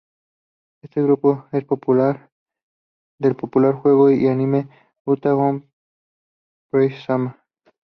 [0.81, 2.25] Este grupo es del popular
[3.83, 4.67] juego y anime
[5.05, 5.63] "Uta no
[6.71, 7.45] Prince-sama".